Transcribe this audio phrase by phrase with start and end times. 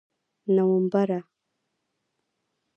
[0.55, 1.19] نومبره!